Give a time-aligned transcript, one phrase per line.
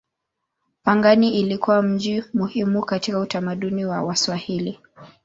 [0.83, 4.79] Pangani ilikuwa mji muhimu katika utamaduni wa Waswahili.